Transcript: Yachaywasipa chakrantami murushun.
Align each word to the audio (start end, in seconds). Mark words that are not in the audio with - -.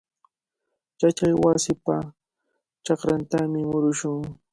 Yachaywasipa 1.01 1.95
chakrantami 2.83 3.59
murushun. 3.69 4.19